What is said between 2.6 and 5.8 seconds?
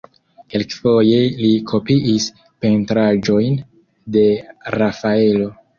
pentraĵojn de Rafaelo.